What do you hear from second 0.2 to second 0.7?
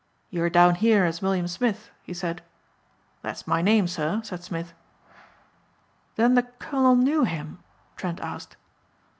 'You are